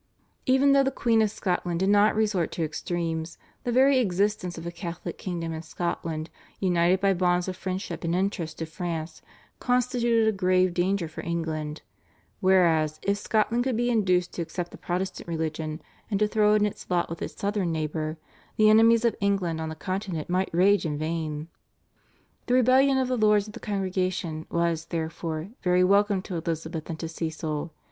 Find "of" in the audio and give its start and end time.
1.21-1.29, 4.57-4.65, 7.47-7.55, 19.05-19.15, 22.97-23.07, 23.45-23.53